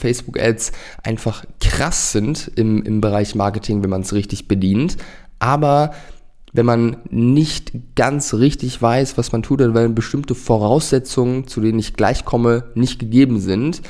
Facebook-Ads 0.00 0.72
einfach 1.02 1.44
krass 1.60 2.12
sind 2.12 2.50
im, 2.56 2.82
im 2.82 3.00
Bereich 3.00 3.34
Marketing, 3.34 3.82
wenn 3.82 3.90
man 3.90 4.02
es 4.02 4.12
richtig 4.12 4.48
bedient. 4.48 4.96
Aber 5.38 5.92
wenn 6.52 6.66
man 6.66 6.96
nicht 7.10 7.72
ganz 7.94 8.34
richtig 8.34 8.80
weiß, 8.80 9.16
was 9.16 9.32
man 9.32 9.42
tut, 9.42 9.60
oder 9.60 9.74
wenn 9.74 9.94
bestimmte 9.94 10.34
Voraussetzungen, 10.34 11.46
zu 11.46 11.60
denen 11.60 11.78
ich 11.78 11.94
gleich 11.94 12.24
komme, 12.24 12.64
nicht 12.74 12.98
gegeben 12.98 13.40
sind, 13.40 13.82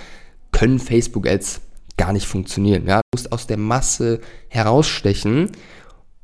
können 0.53 0.79
Facebook-Ads 0.79 1.62
gar 1.96 2.13
nicht 2.13 2.27
funktionieren. 2.27 2.87
Ja? 2.87 2.97
Du 2.97 3.19
musst 3.19 3.33
aus 3.33 3.47
der 3.47 3.56
Masse 3.56 4.21
herausstechen 4.49 5.51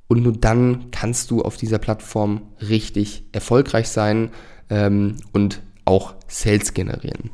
und 0.09 0.23
nur 0.23 0.33
dann 0.33 0.91
kannst 0.91 1.31
du 1.31 1.43
auf 1.43 1.57
dieser 1.57 1.79
Plattform 1.79 2.43
richtig 2.61 3.25
erfolgreich 3.33 3.89
sein 3.89 4.31
ähm, 4.71 5.17
und 5.33 5.63
auch 5.85 6.15
Sales 6.29 6.75
generieren. 6.75 7.31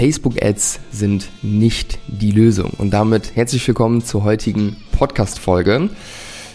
Facebook-Ads 0.00 0.80
sind 0.90 1.28
nicht 1.42 1.98
die 2.06 2.30
Lösung. 2.30 2.70
Und 2.78 2.90
damit 2.90 3.36
herzlich 3.36 3.68
willkommen 3.68 4.02
zur 4.02 4.24
heutigen 4.24 4.78
Podcast-Folge. 4.92 5.90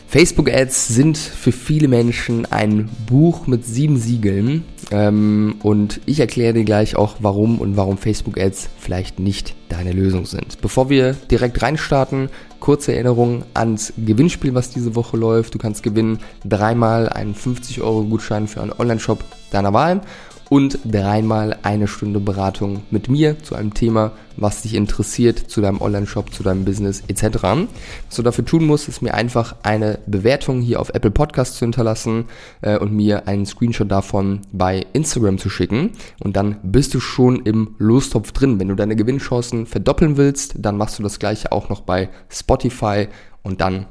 Facebook-Ads 0.07 0.87
sind 0.87 1.15
für 1.15 1.51
viele 1.51 1.87
Menschen 1.87 2.47
ein 2.47 2.89
Buch 3.05 3.45
mit 3.45 3.63
sieben 3.63 3.97
Siegeln. 3.97 4.65
Ähm, 4.89 5.57
und 5.61 6.01
ich 6.07 6.19
erkläre 6.19 6.53
dir 6.53 6.63
gleich 6.63 6.95
auch, 6.95 7.17
warum 7.19 7.59
und 7.59 7.77
warum 7.77 7.99
Facebook-Ads 7.99 8.69
vielleicht 8.79 9.19
nicht 9.19 9.53
deine 9.69 9.91
Lösung 9.91 10.25
sind. 10.25 10.59
Bevor 10.61 10.89
wir 10.89 11.13
direkt 11.13 11.61
reinstarten, 11.61 12.29
kurze 12.59 12.93
Erinnerung 12.93 13.43
ans 13.53 13.93
Gewinnspiel, 13.95 14.55
was 14.55 14.71
diese 14.71 14.95
Woche 14.95 15.17
läuft. 15.17 15.53
Du 15.53 15.59
kannst 15.59 15.83
gewinnen 15.83 16.17
dreimal 16.43 17.09
einen 17.09 17.35
50 17.35 17.81
Euro 17.81 18.05
Gutschein 18.05 18.47
für 18.47 18.63
einen 18.63 18.73
Online-Shop 18.73 19.23
deiner 19.51 19.71
Wahl 19.71 20.01
und 20.49 20.79
dreimal 20.85 21.57
eine 21.63 21.87
Stunde 21.87 22.19
Beratung 22.19 22.83
mit 22.91 23.09
mir 23.09 23.41
zu 23.41 23.55
einem 23.55 23.73
Thema, 23.73 24.11
was 24.37 24.61
dich 24.61 24.75
interessiert, 24.75 25.39
zu 25.39 25.61
deinem 25.61 25.81
Online-Shop, 25.81 26.33
zu 26.33 26.43
deinem 26.43 26.65
Business 26.65 27.03
etc. 27.07 27.43
Was 27.43 28.15
du 28.15 28.21
dafür 28.21 28.45
tun 28.45 28.65
musst, 28.65 28.87
ist 28.87 29.01
mir 29.01 29.13
einfach 29.13 29.55
eine 29.63 29.99
Bewertung 30.05 30.61
hier 30.61 30.79
auf 30.79 30.89
Apple 30.89 31.11
Podcast 31.11 31.55
zu 31.55 31.65
hinterlassen 31.65 32.25
äh, 32.61 32.77
und 32.77 32.93
mir 32.93 33.27
einen 33.27 33.45
Screenshot 33.45 33.89
davon 33.89 34.41
bei 34.51 34.85
Instagram 34.93 35.37
zu 35.37 35.49
schicken 35.49 35.91
und 36.23 36.35
dann 36.35 36.57
bist 36.63 36.93
du 36.93 36.99
schon 36.99 37.41
im 37.45 37.75
Lostopf 37.77 38.31
drin. 38.31 38.59
Wenn 38.59 38.67
du 38.67 38.75
deine 38.75 38.95
Gewinnchancen 38.95 39.65
verdoppeln 39.65 40.17
willst, 40.17 40.55
dann 40.59 40.77
machst 40.77 40.99
du 40.99 41.03
das 41.03 41.19
gleiche 41.19 41.51
auch 41.51 41.69
noch 41.69 41.81
bei 41.81 42.09
Spotify 42.29 43.07
und 43.43 43.61
dann 43.61 43.87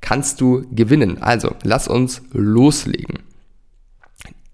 kannst 0.00 0.40
du 0.40 0.64
gewinnen. 0.72 1.18
Also, 1.20 1.54
lass 1.62 1.88
uns 1.88 2.22
loslegen. 2.32 3.29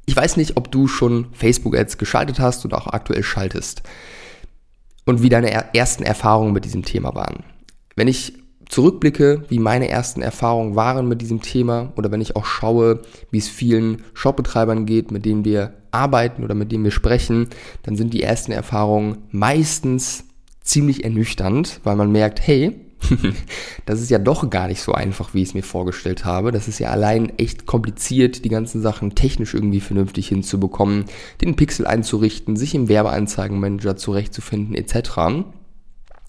Ich 0.06 0.16
weiß 0.16 0.36
nicht, 0.36 0.56
ob 0.56 0.70
du 0.70 0.86
schon 0.86 1.26
Facebook-Ads 1.32 1.98
geschaltet 1.98 2.38
hast 2.38 2.64
oder 2.64 2.78
auch 2.78 2.86
aktuell 2.86 3.24
schaltest 3.24 3.82
und 5.04 5.22
wie 5.22 5.28
deine 5.28 5.74
ersten 5.74 6.04
Erfahrungen 6.04 6.52
mit 6.52 6.64
diesem 6.64 6.84
Thema 6.84 7.14
waren. 7.14 7.44
Wenn 7.96 8.08
ich 8.08 8.34
zurückblicke, 8.68 9.44
wie 9.48 9.58
meine 9.58 9.88
ersten 9.88 10.22
Erfahrungen 10.22 10.77
waren 10.77 11.08
mit 11.08 11.22
diesem 11.22 11.40
Thema 11.40 11.92
oder 11.96 12.10
wenn 12.10 12.20
ich 12.20 12.36
auch 12.36 12.44
schaue, 12.44 13.02
wie 13.30 13.38
es 13.38 13.48
vielen 13.48 14.02
Shopbetreibern 14.14 14.86
geht, 14.86 15.10
mit 15.10 15.24
denen 15.24 15.44
wir 15.44 15.74
arbeiten 15.90 16.44
oder 16.44 16.54
mit 16.54 16.72
denen 16.72 16.84
wir 16.84 16.90
sprechen, 16.90 17.48
dann 17.82 17.96
sind 17.96 18.12
die 18.12 18.22
ersten 18.22 18.52
Erfahrungen 18.52 19.18
meistens 19.30 20.24
ziemlich 20.60 21.04
ernüchternd, 21.04 21.80
weil 21.84 21.96
man 21.96 22.10
merkt, 22.10 22.44
hey, 22.44 22.86
das 23.86 24.00
ist 24.00 24.11
ja 24.11 24.19
doch 24.19 24.48
gar 24.50 24.69
nicht 24.69 24.83
so 24.83 24.92
einfach, 24.92 25.34
wie 25.34 25.42
ich 25.42 25.48
es 25.48 25.55
mir 25.55 25.62
vorgestellt 25.62 26.25
habe. 26.25 26.52
Das 26.52 26.69
ist 26.69 26.78
ja 26.78 26.91
allein 26.91 27.39
echt 27.39 27.66
kompliziert, 27.66 28.44
die 28.44 28.48
ganzen 28.48 28.83
Sachen 28.83 29.14
technisch 29.14 29.55
irgendwie 29.55 29.80
vernünftig 29.80 30.28
hinzubekommen, 30.28 31.05
den 31.41 31.56
Pixel 31.56 31.86
einzurichten, 31.86 32.56
sich 32.56 32.74
im 32.74 32.89
Werbeanzeigenmanager 32.89 33.97
zurechtzufinden 33.97 34.74
etc. 34.74 35.44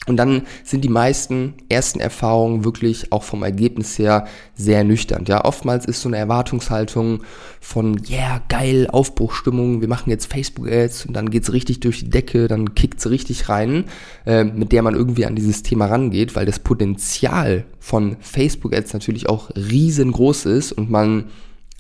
Und 0.08 0.18
dann 0.18 0.44
sind 0.64 0.84
die 0.84 0.90
meisten 0.90 1.54
ersten 1.70 2.00
Erfahrungen 2.00 2.64
wirklich 2.64 3.12
auch 3.12 3.24
vom 3.24 3.44
Ergebnis 3.44 4.00
her 4.00 4.26
sehr 4.56 4.84
nüchtern. 4.84 5.26
Ja, 5.28 5.44
oftmals 5.46 5.86
ist 5.86 6.02
so 6.02 6.10
eine 6.10 6.18
Erwartungshaltung 6.18 7.24
von, 7.60 8.02
yeah, 8.10 8.42
geil, 8.48 8.88
Aufbruchstimmung, 8.90 9.82
wir 9.82 9.90
machen 9.90 10.10
jetzt 10.10 10.32
Facebook-Ads 10.32 11.08
und 11.08 11.14
dann 11.14 11.30
geht's 11.30 11.52
richtig 11.52 11.82
durch 11.82 12.00
die 12.00 12.10
Decke, 12.10 12.48
dann 12.48 12.74
kickt's 12.74 13.10
richtig 13.10 13.50
rein, 13.50 13.84
äh, 14.26 14.46
mit 14.46 14.72
der 14.72 14.82
man 14.82 14.96
irgendwie 14.96 15.26
an 15.26 15.36
dieses 15.36 15.64
Thema 15.64 15.88
rangeht, 15.88 16.36
weil 16.36 16.46
das 16.46 16.60
Potenzial 16.60 17.66
von 17.80 18.16
Facebook-Ads 18.22 18.94
natürlich 18.94 19.28
auch 19.28 19.50
riesengroß 19.56 20.46
ist 20.46 20.72
und 20.72 20.90
man 20.90 21.26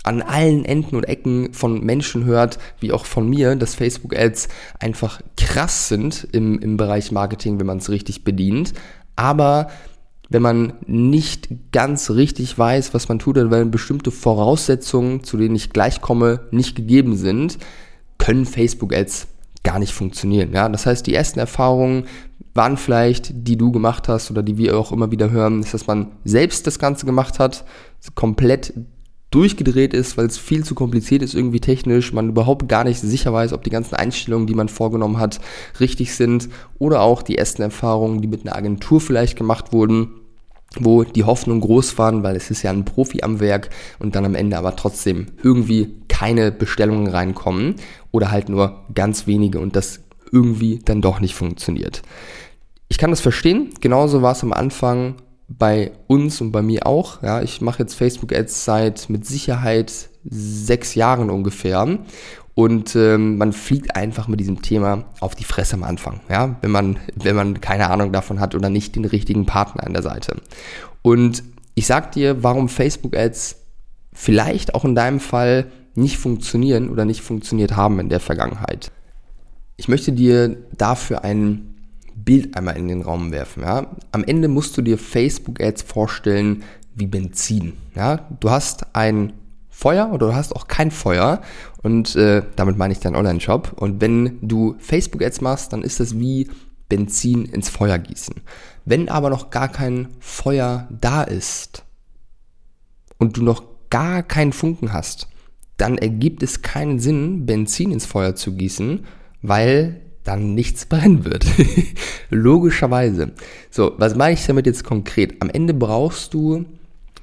an 0.07 0.22
allen 0.22 0.63
Enden 0.63 0.95
und 0.95 1.03
Ecken 1.03 1.53
von 1.53 1.84
Menschen 1.84 2.23
hört, 2.23 2.59
wie 2.79 2.94
auch 2.94 3.06
von 3.06 3.29
mir, 3.29 3.56
dass 3.56 3.75
Facebook-Ads 3.75 4.47
einfach 4.79 5.22
krass 5.35 5.90
sind 5.90 6.28
im, 6.31 6.59
im 6.59 6.78
Bereich 6.78 7.12
Marketing, 7.12 7.59
wenn 7.59 7.68
man 7.68 7.79
es 7.79 7.90
richtig 7.90 8.23
bedient. 8.23 8.73
Aber 9.18 9.68
wenn 10.29 10.41
man 10.41 10.73
nicht 10.85 11.50
ganz 11.73 12.09
richtig 12.09 12.57
weiß, 12.57 12.94
was 12.94 13.09
man 13.09 13.19
tut, 13.19 13.35
wenn 13.35 13.72
bestimmte 13.72 14.12
Voraussetzungen, 14.12 15.23
zu 15.23 15.38
denen 15.38 15.56
ich 15.56 15.72
gleich 15.72 16.00
komme, 16.00 16.39
nicht 16.51 16.75
gegeben 16.75 17.18
sind, 17.18 17.57
können 18.18 18.45
Facebook-Ads 18.45 19.28
gar 19.63 19.79
nicht 19.79 19.94
funktionieren. 19.94 20.53
Ja? 20.53 20.69
Das 20.69 20.85
heißt, 20.85 21.06
die 21.06 21.13
ersten 21.13 21.39
Erfahrungen 21.39 22.06
waren 22.53 22.78
vielleicht, 22.78 23.31
die 23.47 23.57
du 23.57 23.72
gemacht 23.74 24.07
hast 24.07 24.31
oder 24.31 24.41
die 24.41 24.57
wir 24.57 24.78
auch 24.78 24.94
immer 24.94 25.12
wieder 25.12 25.31
hören, 25.31 25.59
ist, 25.59 25.74
dass 25.74 25.85
man 25.85 26.13
selbst 26.24 26.66
das 26.66 26.79
Ganze 26.79 27.06
gemacht 27.06 27.39
hat, 27.39 27.66
komplett 28.16 28.74
durchgedreht 29.32 29.94
ist, 29.94 30.18
weil 30.18 30.28
es 30.28 30.38
viel 30.38 30.64
zu 30.64 30.74
kompliziert 30.74 31.22
ist 31.22 31.34
irgendwie 31.34 31.60
technisch, 31.60 32.14
man 32.14 32.30
überhaupt 32.30 32.70
gar 32.70 32.84
nicht 32.84 33.00
sicher 33.00 33.34
weiß, 33.34 33.54
ob 33.54 33.64
die 33.64 33.70
ganzen 33.70 33.96
Einstellungen, 33.96 34.48
die 34.48 34.54
man 34.54 34.70
vorgenommen 34.70 35.20
hat, 35.20 35.40
richtig 35.80 36.16
sind 36.16 36.50
oder 36.80 37.02
auch 37.02 37.22
die 37.22 37.38
ersten 37.38 37.62
Erfahrungen, 37.62 38.22
die 38.22 38.28
mit 38.28 38.46
einer 38.46 38.56
Agentur 38.56 39.02
vielleicht 39.02 39.38
gemacht 39.38 39.74
wurden, 39.74 40.10
wo 40.80 41.04
die 41.04 41.24
Hoffnung 41.24 41.60
groß 41.60 41.98
waren, 41.98 42.24
weil 42.24 42.36
es 42.36 42.52
ist 42.52 42.64
ja 42.64 42.72
ein 42.72 42.86
Profi 42.86 43.22
am 43.24 43.40
Werk 43.40 43.70
und 44.00 44.16
dann 44.16 44.26
am 44.26 44.36
Ende 44.36 44.58
aber 44.58 44.76
trotzdem 44.76 45.28
irgendwie 45.44 45.96
keine 46.08 46.52
Bestellungen 46.52 47.08
reinkommen 47.08 47.76
oder 48.12 48.32
halt 48.32 48.50
nur 48.50 48.86
ganz 48.94 49.28
wenige 49.28 49.60
und 49.60 49.76
das 49.76 50.02
irgendwie 50.32 50.80
dann 50.84 51.02
doch 51.02 51.20
nicht 51.20 51.36
funktioniert. 51.36 52.02
Ich 52.90 52.98
kann 52.98 53.10
das 53.10 53.22
verstehen, 53.22 53.70
genauso 53.82 54.22
war 54.22 54.32
es 54.32 54.44
am 54.44 54.54
Anfang 54.54 55.16
bei 55.47 55.91
uns 56.08 56.41
und 56.41 56.52
bei 56.52 56.62
mir 56.62 56.85
auch. 56.85 57.22
Ja, 57.24 57.41
ich 57.41 57.62
mache 57.62 57.80
jetzt 57.80 57.96
Facebook-Ads 57.96 58.66
seit 58.66 59.09
mit 59.09 59.25
Sicherheit 59.25 60.09
sechs 60.24 60.96
Jahren 60.96 61.30
ungefähr. 61.30 62.00
Und 62.53 62.96
ähm, 62.96 63.38
man 63.38 63.53
fliegt 63.53 63.96
einfach 63.96 64.28
mit 64.28 64.40
diesem 64.40 64.63
Thema 64.63 65.06
auf 65.19 65.36
die 65.36 65.44
Fresse 65.44 65.75
am 65.75 65.84
Anfang, 65.84 66.22
ja, 66.28 66.56
wenn 66.62 66.72
man, 66.72 66.97
wenn 67.16 67.36
man 67.36 67.62
keine 67.62 67.91
Ahnung 67.91 68.12
davon 68.12 68.40
hat 68.40 68.56
oder 68.56 68.72
nicht 68.72 68.96
den 68.96 69.06
richtigen 69.06 69.46
Partner 69.46 69.86
an 69.86 69.94
der 69.94 70.02
Seite. 70.02 70.41
Und 71.03 71.44
ich 71.75 71.86
sag 71.86 72.13
dir, 72.13 72.41
warum 72.41 72.68
Facebook-Ads 72.68 73.57
vielleicht 74.12 74.74
auch 74.74 74.86
in 74.86 74.96
deinem 74.96 75.19
Fall 75.19 75.68
nicht 75.94 76.18
funktionieren 76.18 76.90
oder 76.90 77.06
nicht 77.06 77.22
funktioniert 77.22 77.75
haben 77.75 78.00
in 78.00 78.09
der 78.09 78.19
Vergangenheit. 78.19 78.91
Ich 79.78 79.88
möchte 79.88 80.12
dir 80.12 80.57
dafür 80.75 81.24
einen 81.24 81.67
Bild 82.28 82.58
einmal 82.58 82.76
in 82.76 82.90
den 82.90 83.02
Raum 83.04 83.32
werfen. 83.32 83.64
Ja? 83.64 83.96
Am 84.12 84.24
Ende 84.26 84.50
musst 84.50 84.78
du 84.78 84.82
dir 84.82 84.98
Facebook-Ads 84.98 85.84
vorstellen 85.84 86.64
wie 86.94 87.08
Benzin. 87.08 87.74
Ja? 87.96 88.28
Du 88.42 88.50
hast 88.50 88.94
ein 88.94 89.32
Feuer 89.70 90.12
oder 90.12 90.28
du 90.28 90.36
hast 90.36 90.54
auch 90.54 90.68
kein 90.68 90.92
Feuer 90.92 91.42
und 91.84 92.18
äh, 92.18 92.44
damit 92.58 92.78
meine 92.78 92.92
ich 92.92 93.00
deinen 93.00 93.16
Online-Shop. 93.16 93.72
Und 93.78 94.02
wenn 94.02 94.40
du 94.42 94.76
Facebook-Ads 94.80 95.40
machst, 95.40 95.72
dann 95.72 95.84
ist 95.84 96.02
das 96.02 96.20
wie 96.20 96.50
Benzin 96.90 97.46
ins 97.46 97.70
Feuer 97.70 97.98
gießen. 97.98 98.36
Wenn 98.84 99.08
aber 99.08 99.30
noch 99.30 99.50
gar 99.50 99.70
kein 99.70 100.10
Feuer 100.20 100.90
da 100.90 101.24
ist 101.24 101.86
und 103.18 103.38
du 103.38 103.44
noch 103.44 103.64
gar 103.90 104.22
keinen 104.22 104.52
Funken 104.52 104.92
hast, 104.92 105.30
dann 105.78 105.98
ergibt 105.98 106.44
es 106.44 106.62
keinen 106.62 107.00
Sinn, 107.00 107.46
Benzin 107.46 107.92
ins 107.92 108.06
Feuer 108.06 108.36
zu 108.36 108.54
gießen, 108.56 109.06
weil 109.42 110.01
dann 110.27 110.53
nichts 110.53 110.85
brennen 110.85 111.25
wird. 111.25 111.45
Logischerweise. 112.29 113.31
So, 113.69 113.94
was 113.97 114.15
meine 114.15 114.33
ich 114.33 114.45
damit 114.45 114.65
jetzt 114.65 114.83
konkret? 114.83 115.41
Am 115.41 115.50
Ende 115.50 115.74
brauchst 115.74 116.33
du, 116.33 116.65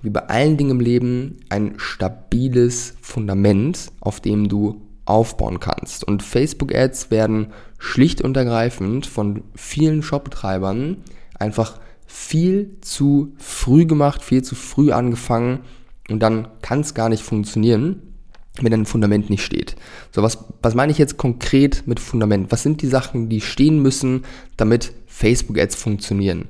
wie 0.02 0.10
bei 0.10 0.26
allen 0.28 0.56
Dingen 0.56 0.72
im 0.72 0.80
Leben, 0.80 1.40
ein 1.48 1.74
stabiles 1.76 2.94
Fundament, 3.00 3.92
auf 4.00 4.20
dem 4.20 4.48
du 4.48 4.80
aufbauen 5.04 5.60
kannst. 5.60 6.04
Und 6.04 6.22
Facebook-Ads 6.22 7.10
werden 7.10 7.48
schlicht 7.78 8.22
und 8.22 8.36
ergreifend 8.36 9.06
von 9.06 9.42
vielen 9.54 10.02
Shopbetreibern 10.02 10.98
einfach 11.38 11.78
viel 12.06 12.78
zu 12.80 13.34
früh 13.38 13.86
gemacht, 13.86 14.22
viel 14.22 14.42
zu 14.42 14.54
früh 14.54 14.92
angefangen 14.92 15.60
und 16.08 16.20
dann 16.20 16.48
kann 16.62 16.80
es 16.80 16.94
gar 16.94 17.08
nicht 17.08 17.22
funktionieren 17.22 18.13
wenn 18.60 18.72
ein 18.72 18.86
Fundament 18.86 19.30
nicht 19.30 19.44
steht. 19.44 19.74
So, 20.12 20.22
was, 20.22 20.38
was 20.62 20.74
meine 20.74 20.92
ich 20.92 20.98
jetzt 20.98 21.16
konkret 21.16 21.86
mit 21.86 21.98
Fundament? 21.98 22.52
Was 22.52 22.62
sind 22.62 22.82
die 22.82 22.86
Sachen, 22.86 23.28
die 23.28 23.40
stehen 23.40 23.82
müssen, 23.82 24.24
damit 24.56 24.92
Facebook-Ads 25.06 25.74
funktionieren? 25.74 26.46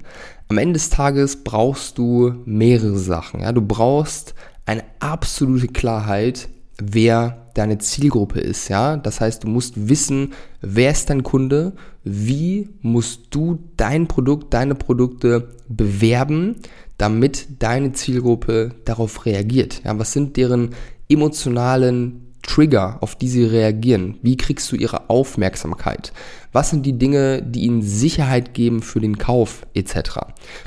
Am 0.48 0.58
Ende 0.58 0.74
des 0.74 0.90
Tages 0.90 1.42
brauchst 1.42 1.96
du 1.96 2.34
mehrere 2.44 2.98
Sachen. 2.98 3.40
Ja? 3.40 3.52
Du 3.52 3.62
brauchst 3.62 4.34
eine 4.66 4.84
absolute 5.00 5.68
Klarheit, 5.68 6.48
wer 6.78 7.50
deine 7.54 7.78
Zielgruppe 7.78 8.40
ist, 8.40 8.68
ja. 8.68 8.96
Das 8.96 9.20
heißt, 9.20 9.44
du 9.44 9.48
musst 9.48 9.88
wissen, 9.88 10.32
wer 10.60 10.90
ist 10.90 11.08
dein 11.08 11.22
Kunde, 11.22 11.74
wie 12.02 12.68
musst 12.82 13.28
du 13.30 13.60
dein 13.76 14.08
Produkt, 14.08 14.52
deine 14.52 14.74
Produkte 14.74 15.50
bewerben, 15.68 16.56
damit 16.98 17.46
deine 17.60 17.92
Zielgruppe 17.92 18.74
darauf 18.84 19.24
reagiert. 19.24 19.82
Ja, 19.84 19.98
was 19.98 20.12
sind 20.12 20.36
deren 20.36 20.70
emotionalen 21.08 22.32
Trigger, 22.42 22.98
auf 23.00 23.16
die 23.16 23.28
sie 23.28 23.44
reagieren? 23.44 24.18
Wie 24.22 24.36
kriegst 24.36 24.70
du 24.70 24.76
ihre 24.76 25.08
Aufmerksamkeit? 25.10 26.12
Was 26.52 26.70
sind 26.70 26.84
die 26.86 26.98
Dinge, 26.98 27.42
die 27.42 27.62
ihnen 27.62 27.82
Sicherheit 27.82 28.54
geben 28.54 28.82
für 28.82 29.00
den 29.00 29.18
Kauf 29.18 29.66
etc.? 29.74 30.18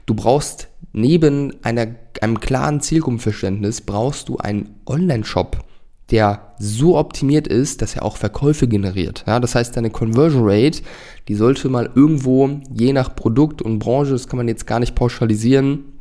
Du 0.06 0.14
brauchst 0.14 0.70
neben 0.92 1.54
einer, 1.64 1.88
einem 2.22 2.40
klaren 2.40 2.82
Zielgruppenverständnis 2.82 3.82
brauchst 3.82 4.30
du 4.30 4.38
einen 4.38 4.76
Online-Shop, 4.86 5.64
der 6.10 6.54
so 6.58 6.98
optimiert 6.98 7.48
ist, 7.48 7.82
dass 7.82 7.96
er 7.96 8.04
auch 8.04 8.18
Verkäufe 8.18 8.68
generiert. 8.68 9.24
Ja, 9.28 9.40
das 9.40 9.56
heißt, 9.56 9.76
deine 9.78 9.92
Conversion 9.92 10.44
Rate, 10.46 10.82
die 11.28 11.36
sollte 11.36 11.70
mal 11.70 11.92
irgendwo, 11.94 12.50
je 12.74 12.94
nach 12.94 13.16
Produkt 13.16 13.62
und 13.62 13.80
Branche, 13.80 14.12
das 14.12 14.28
kann 14.28 14.38
man 14.38 14.48
jetzt 14.48 14.66
gar 14.66 14.80
nicht 14.80 14.96
pauschalisieren, 14.96 15.97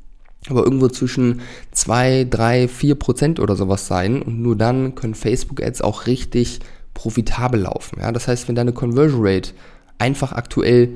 aber 0.49 0.65
irgendwo 0.65 0.89
zwischen 0.89 1.41
zwei, 1.73 2.27
drei, 2.29 2.69
vier 2.69 2.95
Prozent 2.95 3.41
oder 3.41 3.57
sowas 3.57 3.87
sein. 3.87 4.23
Und 4.23 4.41
nur 4.41 4.57
dann 4.57 4.95
können 4.95 5.15
Facebook-Ads 5.15 5.83
auch 5.83 6.07
richtig 6.07 6.61
profitabel 6.95 7.61
laufen. 7.61 8.01
Ja, 8.01 8.13
das 8.13 8.29
heißt, 8.29 8.49
wenn 8.49 8.55
deine 8.55 8.73
Conversion 8.73 9.21
Rate 9.23 9.51
einfach 9.99 10.33
aktuell 10.33 10.91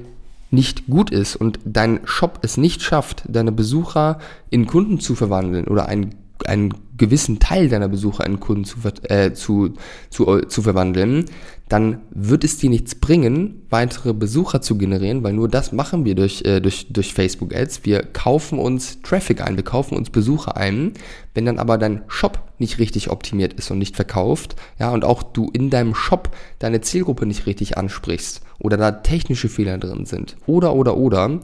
nicht 0.50 0.86
gut 0.86 1.10
ist 1.10 1.36
und 1.36 1.60
dein 1.64 2.00
Shop 2.04 2.40
es 2.42 2.56
nicht 2.56 2.82
schafft, 2.82 3.22
deine 3.28 3.52
Besucher 3.52 4.18
in 4.50 4.66
Kunden 4.66 4.98
zu 4.98 5.14
verwandeln 5.14 5.66
oder 5.66 5.86
einen 5.86 6.14
einen 6.48 6.74
gewissen 6.96 7.38
Teil 7.40 7.68
deiner 7.68 7.88
Besucher 7.88 8.26
in 8.26 8.40
Kunden 8.40 8.64
zu, 8.64 8.76
äh, 9.04 9.32
zu, 9.32 9.74
zu, 10.10 10.38
äh, 10.38 10.48
zu 10.48 10.62
verwandeln, 10.62 11.24
dann 11.70 12.00
wird 12.10 12.42
es 12.42 12.58
dir 12.58 12.68
nichts 12.68 12.96
bringen, 12.96 13.62
weitere 13.70 14.12
Besucher 14.12 14.60
zu 14.60 14.76
generieren, 14.76 15.22
weil 15.22 15.32
nur 15.32 15.48
das 15.48 15.72
machen 15.72 16.04
wir 16.04 16.14
durch, 16.16 16.42
äh, 16.44 16.60
durch, 16.60 16.88
durch 16.90 17.14
Facebook 17.14 17.54
Ads. 17.54 17.84
Wir 17.84 18.02
kaufen 18.02 18.58
uns 18.58 19.00
Traffic 19.02 19.40
ein, 19.40 19.56
wir 19.56 19.64
kaufen 19.64 19.96
uns 19.96 20.10
Besucher 20.10 20.56
ein. 20.56 20.94
Wenn 21.32 21.46
dann 21.46 21.60
aber 21.60 21.78
dein 21.78 22.02
Shop 22.08 22.42
nicht 22.58 22.78
richtig 22.78 23.10
optimiert 23.10 23.52
ist 23.52 23.70
und 23.70 23.78
nicht 23.78 23.94
verkauft, 23.94 24.56
ja, 24.78 24.90
und 24.90 25.04
auch 25.04 25.22
du 25.22 25.48
in 25.52 25.70
deinem 25.70 25.94
Shop 25.94 26.30
deine 26.58 26.80
Zielgruppe 26.80 27.24
nicht 27.24 27.46
richtig 27.46 27.78
ansprichst 27.78 28.42
oder 28.58 28.76
da 28.76 28.90
technische 28.90 29.48
Fehler 29.48 29.78
drin 29.78 30.06
sind 30.06 30.36
oder, 30.46 30.74
oder, 30.74 30.96
oder, 30.96 31.40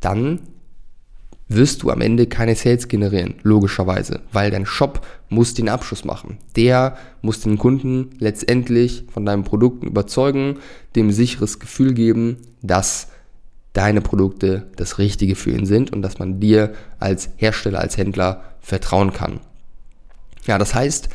dann 0.00 0.40
wirst 1.54 1.82
du 1.82 1.90
am 1.90 2.00
Ende 2.00 2.26
keine 2.26 2.54
Sales 2.54 2.88
generieren, 2.88 3.34
logischerweise, 3.42 4.20
weil 4.32 4.50
dein 4.50 4.66
Shop 4.66 5.06
muss 5.28 5.54
den 5.54 5.68
Abschluss 5.68 6.04
machen. 6.04 6.38
Der 6.56 6.96
muss 7.20 7.40
den 7.40 7.58
Kunden 7.58 8.10
letztendlich 8.18 9.04
von 9.12 9.24
deinen 9.24 9.44
Produkten 9.44 9.86
überzeugen, 9.86 10.58
dem 10.94 11.10
sicheres 11.10 11.58
Gefühl 11.58 11.94
geben, 11.94 12.38
dass 12.62 13.08
deine 13.72 14.00
Produkte 14.00 14.66
das 14.76 14.98
Richtige 14.98 15.34
für 15.34 15.50
ihn 15.50 15.66
sind 15.66 15.92
und 15.92 16.02
dass 16.02 16.18
man 16.18 16.40
dir 16.40 16.74
als 16.98 17.30
Hersteller, 17.36 17.80
als 17.80 17.96
Händler 17.96 18.42
vertrauen 18.60 19.12
kann. 19.12 19.40
Ja, 20.46 20.58
das 20.58 20.74
heißt, 20.74 21.08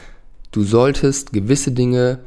du 0.51 0.63
solltest 0.63 1.33
gewisse 1.33 1.71
Dinge 1.71 2.19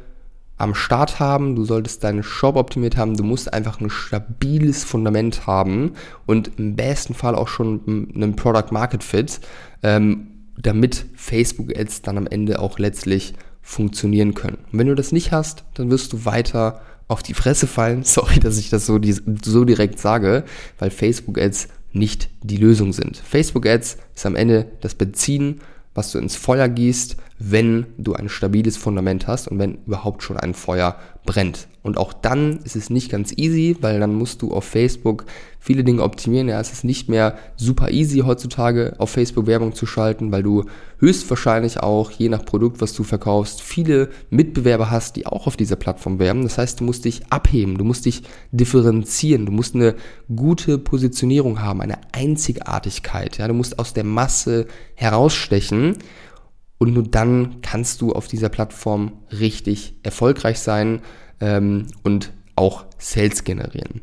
am 0.61 0.75
Start 0.75 1.19
haben, 1.19 1.55
du 1.55 1.65
solltest 1.65 2.03
deinen 2.03 2.23
Shop 2.23 2.55
optimiert 2.55 2.97
haben, 2.97 3.17
du 3.17 3.23
musst 3.23 3.53
einfach 3.53 3.81
ein 3.81 3.89
stabiles 3.89 4.83
Fundament 4.83 5.47
haben 5.47 5.93
und 6.25 6.51
im 6.57 6.75
besten 6.75 7.13
Fall 7.13 7.35
auch 7.35 7.47
schon 7.47 8.09
einen 8.15 8.35
Product 8.35 8.71
Market 8.71 9.03
Fit, 9.03 9.39
ähm, 9.83 10.27
damit 10.57 11.05
Facebook 11.15 11.77
Ads 11.77 12.03
dann 12.03 12.17
am 12.17 12.27
Ende 12.27 12.59
auch 12.59 12.79
letztlich 12.79 13.33
funktionieren 13.61 14.33
können. 14.33 14.57
Und 14.71 14.79
wenn 14.79 14.87
du 14.87 14.95
das 14.95 15.11
nicht 15.11 15.31
hast, 15.31 15.63
dann 15.73 15.89
wirst 15.89 16.13
du 16.13 16.25
weiter 16.25 16.81
auf 17.07 17.23
die 17.23 17.33
Fresse 17.33 17.67
fallen. 17.67 18.03
Sorry, 18.03 18.39
dass 18.39 18.57
ich 18.57 18.69
das 18.69 18.85
so, 18.85 18.99
so 19.43 19.65
direkt 19.65 19.99
sage, 19.99 20.43
weil 20.79 20.91
Facebook 20.91 21.39
Ads 21.39 21.69
nicht 21.93 22.29
die 22.41 22.57
Lösung 22.57 22.93
sind. 22.93 23.17
Facebook 23.17 23.65
Ads 23.65 23.97
ist 24.15 24.25
am 24.25 24.35
Ende 24.35 24.71
das 24.81 24.95
Benzin 24.95 25.59
was 25.93 26.11
du 26.11 26.19
ins 26.19 26.35
Feuer 26.35 26.69
gießt, 26.69 27.17
wenn 27.43 27.87
du 27.97 28.13
ein 28.13 28.29
stabiles 28.29 28.77
Fundament 28.77 29.27
hast 29.27 29.47
und 29.47 29.57
wenn 29.57 29.79
überhaupt 29.87 30.21
schon 30.21 30.37
ein 30.37 30.53
Feuer 30.53 30.95
brennt. 31.25 31.67
Und 31.83 31.97
auch 31.97 32.13
dann 32.13 32.59
ist 32.63 32.75
es 32.75 32.91
nicht 32.91 33.09
ganz 33.09 33.33
easy, 33.35 33.75
weil 33.81 33.99
dann 33.99 34.13
musst 34.13 34.43
du 34.43 34.53
auf 34.53 34.63
Facebook 34.63 35.25
viele 35.59 35.83
Dinge 35.83 36.03
optimieren. 36.03 36.47
Ja, 36.47 36.59
es 36.59 36.71
ist 36.71 36.83
nicht 36.83 37.09
mehr 37.09 37.37
super 37.55 37.89
easy 37.89 38.19
heutzutage 38.19 38.93
auf 38.99 39.09
Facebook 39.09 39.47
Werbung 39.47 39.73
zu 39.73 39.87
schalten, 39.87 40.31
weil 40.31 40.43
du 40.43 40.65
höchstwahrscheinlich 40.99 41.79
auch 41.79 42.11
je 42.11 42.29
nach 42.29 42.45
Produkt, 42.45 42.81
was 42.81 42.93
du 42.93 43.03
verkaufst, 43.03 43.61
viele 43.61 44.09
Mitbewerber 44.29 44.91
hast, 44.91 45.15
die 45.15 45.25
auch 45.25 45.47
auf 45.47 45.57
dieser 45.57 45.75
Plattform 45.75 46.19
werben. 46.19 46.43
Das 46.43 46.59
heißt, 46.59 46.79
du 46.79 46.83
musst 46.83 47.05
dich 47.05 47.23
abheben, 47.31 47.79
du 47.79 47.83
musst 47.83 48.05
dich 48.05 48.21
differenzieren, 48.51 49.47
du 49.47 49.51
musst 49.51 49.73
eine 49.73 49.95
gute 50.35 50.77
Positionierung 50.77 51.61
haben, 51.61 51.81
eine 51.81 51.97
Einzigartigkeit. 52.11 53.39
Ja, 53.39 53.47
du 53.47 53.55
musst 53.55 53.79
aus 53.79 53.93
der 53.93 54.03
Masse 54.03 54.67
herausstechen. 54.93 55.97
Und 56.81 56.95
nur 56.95 57.03
dann 57.03 57.61
kannst 57.61 58.01
du 58.01 58.11
auf 58.11 58.27
dieser 58.27 58.49
Plattform 58.49 59.11
richtig 59.31 59.93
erfolgreich 60.01 60.57
sein 60.57 61.01
ähm, 61.39 61.85
und 62.01 62.33
auch 62.55 62.85
Sales 62.97 63.43
generieren. 63.43 64.01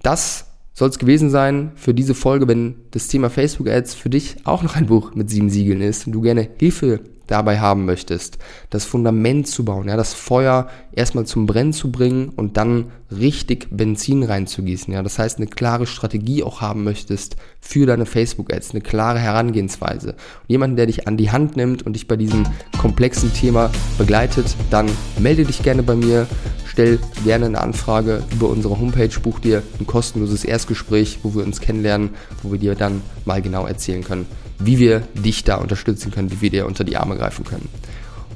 Das 0.00 0.46
soll 0.74 0.90
es 0.90 1.00
gewesen 1.00 1.28
sein 1.28 1.72
für 1.74 1.92
diese 1.92 2.14
Folge, 2.14 2.46
wenn 2.46 2.76
das 2.92 3.08
Thema 3.08 3.30
Facebook 3.30 3.66
Ads 3.68 3.96
für 3.96 4.10
dich 4.10 4.36
auch 4.44 4.62
noch 4.62 4.76
ein 4.76 4.86
Buch 4.86 5.16
mit 5.16 5.28
sieben 5.28 5.50
Siegeln 5.50 5.80
ist 5.80 6.06
und 6.06 6.12
du 6.12 6.20
gerne 6.20 6.48
Hilfe 6.60 7.00
dabei 7.26 7.60
haben 7.60 7.84
möchtest, 7.84 8.38
das 8.70 8.84
Fundament 8.84 9.48
zu 9.48 9.64
bauen, 9.64 9.88
ja, 9.88 9.96
das 9.96 10.14
Feuer 10.14 10.68
erstmal 10.92 11.26
zum 11.26 11.46
Brennen 11.46 11.72
zu 11.72 11.90
bringen 11.90 12.30
und 12.36 12.56
dann 12.56 12.86
richtig 13.10 13.68
Benzin 13.70 14.22
reinzugießen, 14.22 14.92
ja, 14.92 15.02
das 15.02 15.18
heißt 15.18 15.38
eine 15.38 15.46
klare 15.46 15.86
Strategie 15.86 16.42
auch 16.42 16.60
haben 16.60 16.84
möchtest 16.84 17.36
für 17.60 17.86
deine 17.86 18.06
Facebook-Ads, 18.06 18.72
eine 18.72 18.80
klare 18.80 19.18
Herangehensweise. 19.18 20.10
Und 20.10 20.48
jemanden, 20.48 20.76
der 20.76 20.86
dich 20.86 21.08
an 21.08 21.16
die 21.16 21.30
Hand 21.30 21.56
nimmt 21.56 21.84
und 21.84 21.94
dich 21.94 22.08
bei 22.08 22.16
diesem 22.16 22.44
komplexen 22.78 23.32
Thema 23.32 23.70
begleitet, 23.98 24.56
dann 24.70 24.90
melde 25.18 25.44
dich 25.44 25.62
gerne 25.62 25.82
bei 25.82 25.94
mir, 25.94 26.26
stell 26.66 26.98
gerne 27.24 27.46
eine 27.46 27.60
Anfrage 27.60 28.22
über 28.32 28.48
unsere 28.48 28.78
Homepage, 28.78 29.20
buch 29.22 29.38
dir 29.38 29.62
ein 29.80 29.86
kostenloses 29.86 30.44
Erstgespräch, 30.44 31.20
wo 31.22 31.34
wir 31.34 31.44
uns 31.44 31.60
kennenlernen, 31.60 32.10
wo 32.42 32.52
wir 32.52 32.58
dir 32.58 32.74
dann 32.74 33.02
mal 33.24 33.40
genau 33.40 33.66
erzählen 33.66 34.04
können, 34.04 34.26
wie 34.58 34.78
wir 34.78 35.00
dich 35.14 35.44
da 35.44 35.56
unterstützen 35.56 36.10
können, 36.10 36.30
wie 36.30 36.40
wir 36.40 36.50
dir 36.50 36.66
unter 36.66 36.84
die 36.84 36.96
Arme 36.96 37.16
greifen 37.16 37.44
können. 37.44 37.68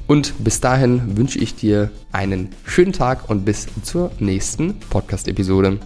Und 0.07 0.33
bis 0.43 0.59
dahin 0.59 1.17
wünsche 1.17 1.37
ich 1.37 1.55
dir 1.55 1.91
einen 2.11 2.49
schönen 2.65 2.93
Tag 2.93 3.29
und 3.29 3.45
bis 3.45 3.67
zur 3.83 4.11
nächsten 4.19 4.79
Podcast-Episode. 4.79 5.79